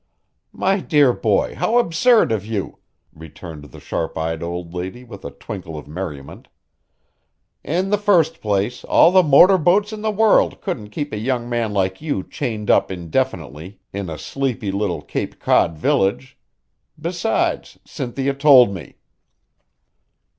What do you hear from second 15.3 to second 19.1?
Cod village. Besides, Cynthia told me."